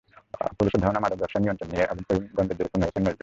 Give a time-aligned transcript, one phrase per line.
[0.57, 3.19] পুলিশের ধারণা, মাদক ব্যবসার নিয়ন্ত্রণ নিয়ে অভ্যন্তরীণ দ্বন্দ্বের জেরে খুন হয়েছেন নজরুল।